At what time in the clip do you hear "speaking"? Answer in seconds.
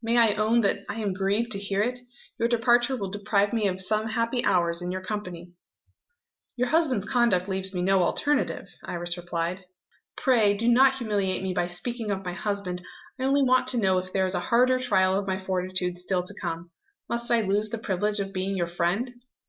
11.66-12.12